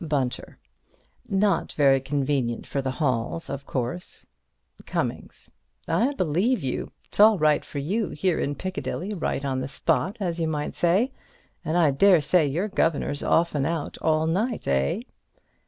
[0.00, 0.58] Bunter:
[1.28, 4.26] Not very convenient for the Halls, of course.
[4.86, 5.52] Cummings:
[5.86, 6.90] I believe you.
[7.04, 10.74] It's all right for you, here in Piccadilly, right on the spot as you might
[10.74, 11.12] say.
[11.64, 15.02] And I daresay your governor's often out all night, eh?